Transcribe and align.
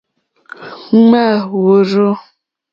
Ŋmáá 0.99 1.33
wòrzô. 1.61 2.09